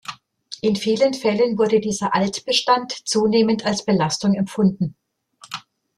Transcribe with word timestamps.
In 0.63 0.75
vielen 0.75 1.13
Fällen 1.13 1.59
wurde 1.59 1.79
dieser 1.79 2.15
Altbestand 2.15 2.91
zunehmend 3.07 3.67
als 3.67 3.85
Belastung 3.85 4.33
empfunden. 4.33 4.95